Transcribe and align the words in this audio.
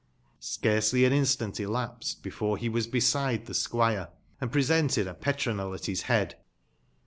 Scarcely 0.39 1.05
an 1.05 1.13
instant 1.13 1.59
elapsed 1.59 2.23
before 2.23 2.57
be 2.57 2.67
was 2.69 2.87
beeide 2.87 3.45
tbe 3.45 3.51
sqmre,*and 3.53 4.51
presented 4.51 5.05
a 5.05 5.13
petronel 5.13 5.75
at 5.75 5.85
bis 5.85 6.01
bead. 6.07 6.33